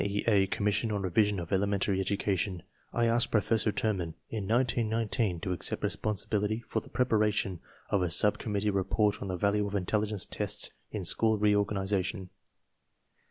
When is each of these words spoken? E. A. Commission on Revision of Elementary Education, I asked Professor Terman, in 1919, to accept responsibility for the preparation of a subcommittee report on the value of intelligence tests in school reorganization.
E. 0.03 0.23
A. 0.25 0.47
Commission 0.47 0.91
on 0.91 1.03
Revision 1.03 1.39
of 1.39 1.53
Elementary 1.53 1.99
Education, 2.01 2.63
I 2.91 3.05
asked 3.05 3.29
Professor 3.29 3.71
Terman, 3.71 4.15
in 4.31 4.47
1919, 4.47 5.39
to 5.41 5.51
accept 5.51 5.83
responsibility 5.83 6.63
for 6.67 6.79
the 6.79 6.89
preparation 6.89 7.59
of 7.91 8.01
a 8.01 8.09
subcommittee 8.09 8.71
report 8.71 9.21
on 9.21 9.27
the 9.27 9.37
value 9.37 9.67
of 9.67 9.75
intelligence 9.75 10.25
tests 10.25 10.71
in 10.89 11.05
school 11.05 11.37
reorganization. 11.37 12.31